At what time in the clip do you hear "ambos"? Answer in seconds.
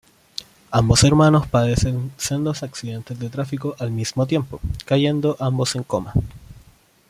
0.71-1.03, 5.39-5.75